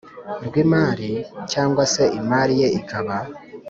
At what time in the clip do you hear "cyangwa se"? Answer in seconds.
1.51-2.03